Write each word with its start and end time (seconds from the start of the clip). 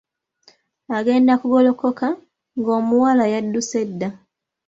Agenda 0.97 1.31
okugolokoka, 1.37 2.07
nga 2.57 2.71
omuwala 2.79 3.23
yaddusse 3.33 3.79
dda! 3.89 4.09